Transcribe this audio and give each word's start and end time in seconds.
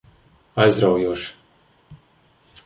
Aizraujoši. 0.63 1.29